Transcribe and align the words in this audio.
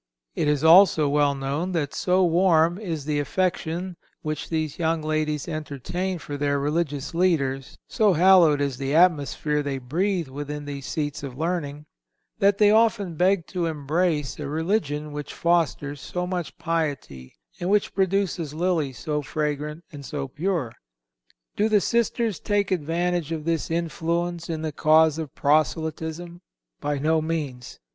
It 0.33 0.47
is 0.47 0.63
also 0.63 1.07
well 1.07 1.35
known 1.35 1.73
that 1.73 1.93
so 1.93 2.23
warm 2.25 2.79
is 2.79 3.05
the 3.05 3.19
affection 3.19 3.97
which 4.23 4.49
these 4.49 4.79
young 4.79 5.03
ladies 5.03 5.47
entertain 5.47 6.17
for 6.17 6.37
their 6.37 6.57
religious 6.59 7.11
teachers, 7.11 7.77
so 7.87 8.13
hallowed 8.13 8.61
is 8.61 8.77
the 8.77 8.95
atmosphere 8.95 9.61
they 9.61 9.77
breathe 9.77 10.27
within 10.27 10.65
these 10.65 10.87
seats 10.87 11.21
of 11.21 11.37
learning, 11.37 11.85
that 12.39 12.57
they 12.57 12.71
often 12.71 13.13
beg 13.13 13.45
to 13.49 13.67
embrace 13.67 14.39
a 14.39 14.47
religion 14.49 15.11
which 15.11 15.35
fosters 15.35 16.01
so 16.01 16.25
much 16.25 16.57
piety 16.57 17.35
and 17.59 17.69
which 17.69 17.93
produces 17.93 18.55
lilies 18.55 18.97
so 18.97 19.21
fragrant 19.21 19.83
and 19.91 20.03
so 20.03 20.27
pure. 20.27 20.73
Do 21.55 21.69
the 21.69 21.79
sisters 21.79 22.39
take 22.39 22.71
advantage 22.71 23.31
of 23.31 23.45
this 23.45 23.69
influence 23.69 24.49
in 24.49 24.63
the 24.63 24.71
cause 24.71 25.19
of 25.19 25.35
proselytism? 25.35 26.41
By 26.79 26.97
no 26.97 27.21
means. 27.21 27.79